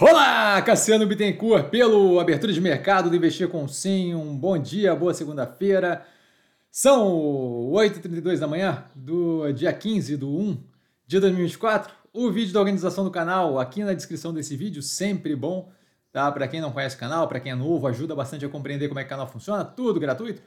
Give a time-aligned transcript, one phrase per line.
[0.00, 4.14] Olá, Cassiano Bittencourt, pelo Abertura de Mercado do Investir com Sim.
[4.14, 6.06] Um bom dia, boa segunda-feira.
[6.70, 10.64] São 8h32 da manhã do dia 15 do 1
[11.06, 11.92] de 2024.
[12.14, 15.70] O vídeo da organização do canal aqui na descrição desse vídeo, sempre bom,
[16.10, 16.32] tá?
[16.32, 19.00] Para quem não conhece o canal, para quem é novo, ajuda bastante a compreender como
[19.00, 20.40] é que o canal funciona, tudo gratuito.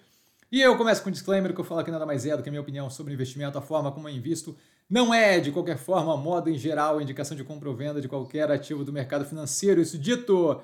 [0.53, 2.47] E eu começo com um disclaimer que eu falo aqui nada mais é do que
[2.47, 4.55] a minha opinião sobre investimento, a forma como eu invisto.
[4.87, 8.51] Não é, de qualquer forma, modo em geral, indicação de compra ou venda de qualquer
[8.51, 9.81] ativo do mercado financeiro.
[9.81, 10.61] Isso dito,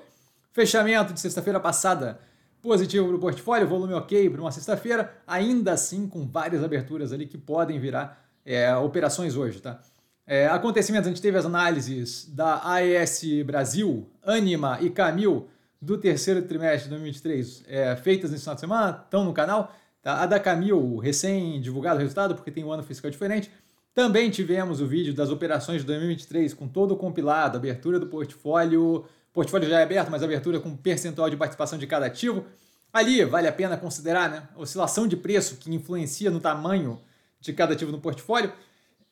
[0.52, 2.20] fechamento de sexta-feira passada,
[2.62, 7.26] positivo para o portfólio, volume ok para uma sexta-feira, ainda assim com várias aberturas ali
[7.26, 9.80] que podem virar é, operações hoje, tá?
[10.24, 15.48] É, acontecimentos, a gente teve as análises da AES Brasil, Anima e Camil
[15.80, 19.74] do terceiro trimestre de 2023 é, feitas nesse final de semana, estão no canal.
[20.02, 20.22] Tá?
[20.22, 23.50] A da Camil, recém-divulgado o resultado, porque tem um ano fiscal diferente.
[23.94, 28.96] Também tivemos o vídeo das operações de 2023 com todo o compilado, abertura do portfólio.
[28.96, 32.44] O portfólio já é aberto, mas abertura com percentual de participação de cada ativo.
[32.92, 37.00] Ali vale a pena considerar né, oscilação de preço que influencia no tamanho
[37.40, 38.52] de cada ativo no portfólio.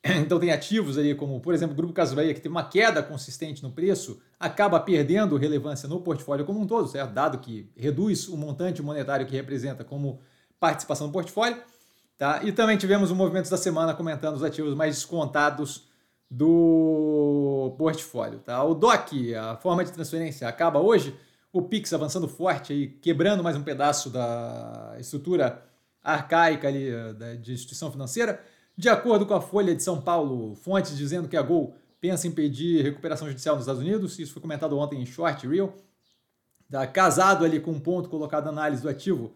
[0.23, 3.03] Então tem ativos aí como, por exemplo, o Grupo Casas Bahia, que tem uma queda
[3.03, 7.13] consistente no preço, acaba perdendo relevância no portfólio como um todo, certo?
[7.13, 10.21] Dado que reduz o montante monetário que representa como
[10.61, 11.61] participação no portfólio.
[12.17, 12.41] Tá?
[12.43, 15.89] E também tivemos o movimento da semana comentando os ativos mais descontados
[16.29, 18.41] do portfólio.
[18.41, 18.63] Tá?
[18.65, 21.15] O DOC, a forma de transferência, acaba hoje.
[21.53, 25.63] O Pix avançando forte, aí, quebrando mais um pedaço da estrutura
[26.03, 28.45] arcaica ali, eh, da, de instituição financeira.
[28.79, 32.31] De acordo com a Folha de São Paulo, fontes dizendo que a Gol pensa em
[32.31, 35.75] pedir recuperação judicial nos Estados Unidos, isso foi comentado ontem em Short Reel,
[36.71, 39.35] tá casado ali com um ponto colocado na análise do ativo,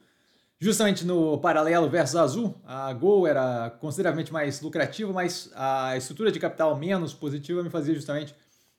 [0.61, 6.39] justamente no paralelo versus azul, a Gol era consideravelmente mais lucrativa, mas a estrutura de
[6.39, 8.37] capital menos positiva me fazia justamente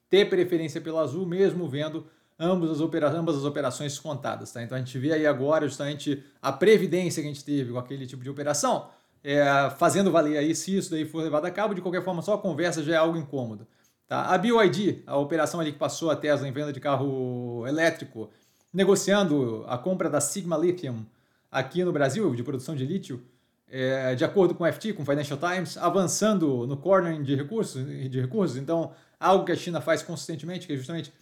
[0.10, 2.08] ter preferência pelo azul, mesmo vendo
[2.40, 4.54] ambas as, opera ambas as operações contadas.
[4.54, 4.64] Tá?
[4.64, 8.08] Então a gente vê aí agora justamente a previdência que a gente teve com aquele
[8.08, 8.90] tipo de operação,
[9.24, 11.74] é, fazendo valer aí se isso daí for levado a cabo.
[11.74, 13.66] De qualquer forma, só a conversa já é algo incômodo.
[14.08, 14.26] Tá?
[14.26, 18.30] A BYD, a operação ali que passou a Tesla em venda de carro elétrico,
[18.72, 21.06] negociando a compra da Sigma Lithium
[21.52, 23.24] aqui no Brasil, de produção de lítio,
[23.70, 27.86] é, de acordo com o FT, com o Financial Times, avançando no cornering de recursos,
[27.86, 28.58] de recursos.
[28.58, 31.14] Então, algo que a China faz consistentemente, que é justamente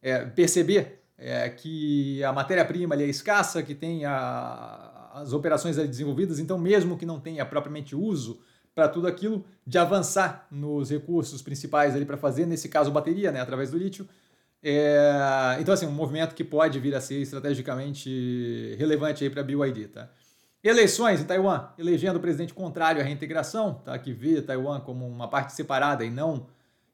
[0.00, 6.58] é, perceber é, que a matéria-prima é escassa, que tem a, as operações desenvolvidas, então
[6.58, 8.40] mesmo que não tenha propriamente uso
[8.74, 13.40] para tudo aquilo, de avançar nos recursos principais ali para fazer, nesse caso bateria, né,
[13.40, 14.08] através do lítio.
[14.62, 19.44] É, então assim, um movimento que pode vir a ser estrategicamente relevante aí para a
[19.44, 20.08] BYD, tá?
[20.64, 23.98] Eleições em Taiwan, elegendo o presidente contrário à reintegração, tá?
[23.98, 26.46] que vê Taiwan como uma parte separada e não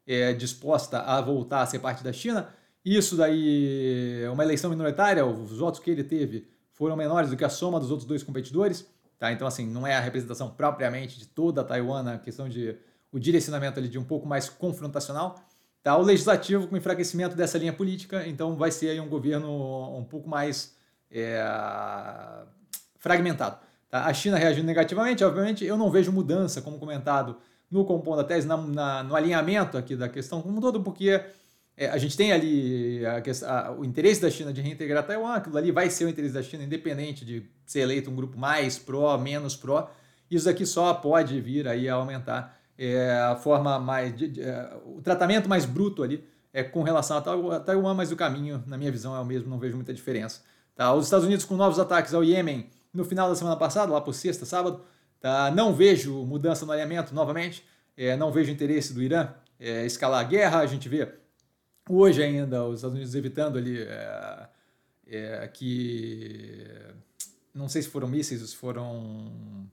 [0.07, 2.49] é, disposta a voltar a ser parte da China.
[2.83, 6.47] Isso daí é uma eleição minoritária, os votos que ele teve
[6.79, 8.87] foram menores do que a soma dos outros dois competidores.
[9.19, 9.33] Tá?
[9.33, 12.77] Então, assim, não é a representação propriamente de toda Taiwan, a questão de
[13.11, 15.35] o direcionamento ali de um pouco mais confrontacional.
[15.83, 15.97] Tá?
[15.97, 20.29] O legislativo com enfraquecimento dessa linha política, então vai ser aí um governo um pouco
[20.29, 20.73] mais
[21.11, 21.43] é,
[22.97, 23.59] fragmentado.
[23.89, 24.05] Tá?
[24.05, 27.35] A China reagindo negativamente, obviamente, eu não vejo mudança, como comentado
[27.69, 31.21] no compondo da tese, na, na, no alinhamento aqui da questão como um todo, porque
[31.79, 35.57] é, a gente tem ali a, a, o interesse da China de reintegrar Taiwan, aquilo
[35.57, 39.17] ali vai ser o interesse da China, independente de ser eleito um grupo mais pró,
[39.17, 39.89] menos pró.
[40.29, 44.13] Isso aqui só pode vir aí a aumentar é, a forma mais.
[44.13, 48.15] De, de, é, o tratamento mais bruto ali é com relação a Taiwan, mas o
[48.17, 50.41] caminho, na minha visão, é o mesmo, não vejo muita diferença.
[50.75, 50.93] Tá?
[50.93, 54.13] Os Estados Unidos com novos ataques ao Iêmen no final da semana passada, lá por
[54.13, 54.81] sexta, sábado,
[55.21, 55.49] tá?
[55.49, 57.63] não vejo mudança no alinhamento novamente,
[57.95, 61.07] é, não vejo interesse do Irã é, escalar a guerra, a gente vê
[61.89, 64.49] hoje ainda os Estados Unidos evitando ali é,
[65.07, 66.67] é, que
[67.53, 69.67] não sei se foram mísseis ou se foram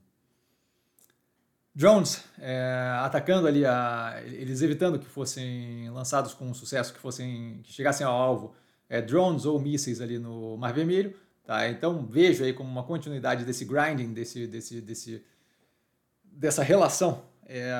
[1.73, 7.71] drones é, atacando ali a, eles evitando que fossem lançados com sucesso que fossem que
[7.71, 8.55] chegassem ao alvo
[8.89, 11.15] é, drones ou mísseis ali no Mar Vermelho
[11.45, 11.69] tá?
[11.69, 15.23] Então vejo aí como uma continuidade desse grinding desse desse desse
[16.23, 17.71] dessa relação é,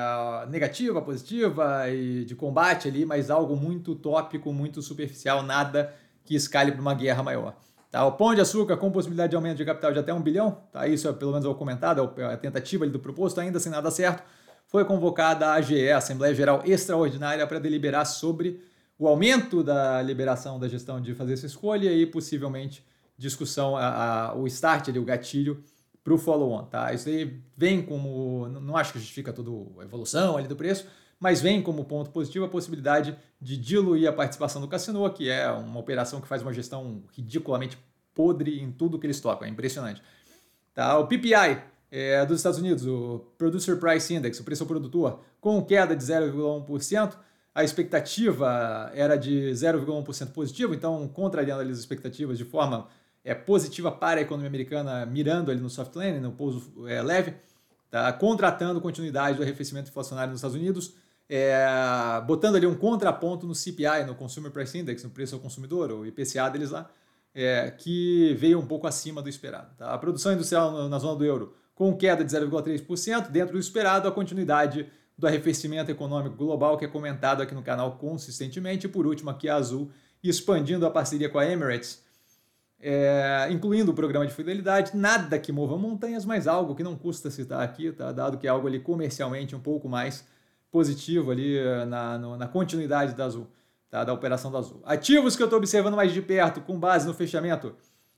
[0.48, 5.94] negativa, positiva e de combate ali, mas algo muito tópico, muito superficial, nada
[6.24, 7.54] que escale para uma guerra maior.
[7.90, 8.04] Tá?
[8.06, 10.88] O pão de açúcar com possibilidade de aumento de capital de até um bilhão, tá?
[10.88, 13.90] isso é pelo menos é o comentado, é a tentativa do proposto, ainda sem nada
[13.90, 14.22] certo,
[14.66, 18.62] foi convocada a AGE, Assembleia Geral Extraordinária, para deliberar sobre
[18.98, 22.84] o aumento da liberação da gestão de fazer essa escolha e possivelmente
[23.16, 25.62] discussão, a, a, o start ali, o gatilho
[26.02, 26.92] para o follow-on, tá?
[26.92, 29.50] Isso aí vem como, não acho que justifica toda
[29.80, 30.86] a evolução ali do preço,
[31.20, 35.50] mas vem como ponto positivo a possibilidade de diluir a participação do Cassino, que é
[35.50, 37.78] uma operação que faz uma gestão ridiculamente
[38.14, 40.02] podre em tudo que eles tocam, é impressionante.
[40.74, 40.98] Tá?
[40.98, 45.62] O PPI é, dos Estados Unidos, o Producer Price Index, o preço ao produtor, com
[45.64, 47.16] queda de 0,1%,
[47.54, 52.86] a expectativa era de 0,1% positivo, então contrariando as expectativas de forma
[53.28, 57.34] é, positiva para a economia americana, mirando ali no soft landing, no pouso é, leve,
[57.90, 58.10] tá?
[58.14, 60.94] contratando continuidade do arrefecimento inflacionário nos Estados Unidos,
[61.28, 61.62] é,
[62.26, 66.06] botando ali um contraponto no CPI, no Consumer Price Index, no preço ao consumidor, o
[66.06, 66.90] IPCA deles lá,
[67.34, 69.76] é, que veio um pouco acima do esperado.
[69.76, 69.92] Tá?
[69.92, 74.10] A produção industrial na zona do euro com queda de 0,3%, dentro do esperado, a
[74.10, 78.86] continuidade do arrefecimento econômico global, que é comentado aqui no canal consistentemente.
[78.86, 79.90] E por último, aqui a Azul,
[80.24, 82.07] expandindo a parceria com a Emirates,
[82.80, 87.30] é, incluindo o programa de fidelidade, nada que mova montanhas, mas algo que não custa
[87.30, 88.12] citar aqui, tá?
[88.12, 90.24] dado que é algo ali comercialmente um pouco mais
[90.70, 93.46] positivo ali na, no, na continuidade da Azul,
[93.90, 94.04] tá?
[94.04, 94.80] da operação da Azul.
[94.84, 97.74] Ativos que eu estou observando mais de perto, com base no fechamento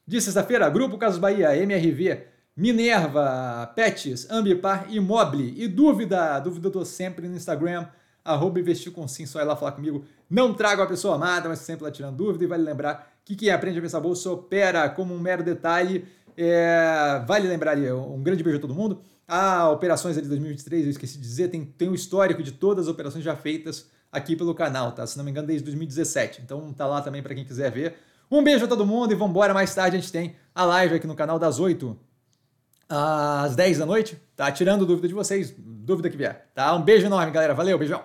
[0.07, 2.27] de sexta-feira, Grupo Casas Bahia, MRV,
[2.57, 5.55] Minerva, Pets, Ambipar e Mobile.
[5.57, 7.87] E dúvida, dúvida eu tô sempre no Instagram,
[8.25, 10.05] arroba investir com sim, só ir lá falar comigo.
[10.29, 12.45] Não trago a pessoa amada, mas sempre lá tirando dúvida.
[12.45, 16.05] E vale lembrar que quem aprende a pensar bolsa opera como um mero detalhe.
[16.37, 19.03] É, vale lembrar ali, um grande beijo a todo mundo.
[19.29, 22.87] Ah, operações de 2023, eu esqueci de dizer, tem, tem o um histórico de todas
[22.87, 25.07] as operações já feitas aqui pelo canal, tá?
[25.07, 26.43] Se não me engano, desde 2017.
[26.43, 27.95] Então tá lá também para quem quiser ver.
[28.29, 29.55] Um beijo a todo mundo e vamos embora.
[29.55, 31.97] Mais tarde a gente tem a live aqui no canal das 8
[32.89, 34.51] às 10 da noite, tá?
[34.51, 36.75] Tirando dúvida de vocês, dúvida que vier, tá?
[36.75, 37.55] Um beijo enorme, galera.
[37.55, 38.03] Valeu, beijão.